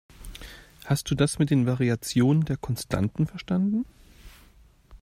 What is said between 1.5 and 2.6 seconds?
der Variation der